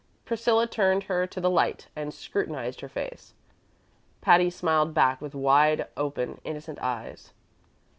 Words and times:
Priscilla 0.25 0.65
turned 0.65 1.03
her 1.03 1.27
to 1.27 1.39
the 1.39 1.47
light 1.51 1.87
and 1.95 2.11
scrutinized 2.11 2.81
her 2.81 2.89
face. 2.89 3.35
Patty 4.19 4.49
smiled 4.49 4.95
back 4.95 5.21
with 5.21 5.35
wide 5.35 5.85
open, 5.95 6.41
innocent 6.43 6.79
eyes. 6.79 7.33